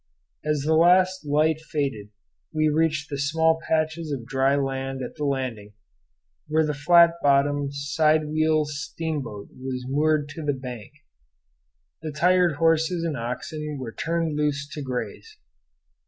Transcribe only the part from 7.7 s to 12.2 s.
side wheel steamboat was moored to the bank. The